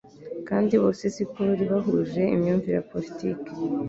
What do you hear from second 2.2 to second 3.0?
imyumvire ya